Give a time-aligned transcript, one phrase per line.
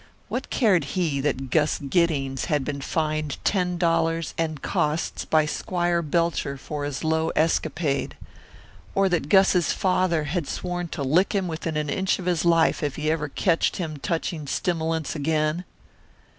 [0.29, 6.01] What cared he that Gus Giddings had been fined ten dollars and costs by Squire
[6.01, 8.17] Belcher for his low escapade,
[8.95, 12.81] or that Gus's father had sworn to lick him within an inch of his life
[12.81, 15.65] if he ever ketched him touching stimmilints again?